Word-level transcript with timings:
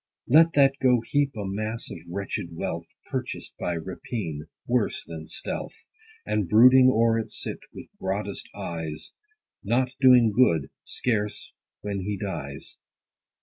Let 0.25 0.53
that 0.53 0.79
go 0.81 1.03
heap 1.05 1.35
a 1.35 1.45
mass 1.45 1.91
of 1.91 1.99
wretched 2.09 2.55
wealth, 2.55 2.87
Purchased 3.11 3.53
by 3.59 3.75
rapine, 3.75 4.47
worse 4.65 5.05
than 5.05 5.27
stealth, 5.27 5.75
And 6.25 6.49
brooding 6.49 6.89
o'er 6.91 7.19
it 7.19 7.29
sit, 7.29 7.59
with 7.71 7.85
broadest 7.99 8.49
eyes, 8.55 9.11
Not 9.63 9.93
doing 10.01 10.31
good, 10.31 10.71
scarce 10.85 11.53
when.he 11.83 12.17
dies. 12.17 12.77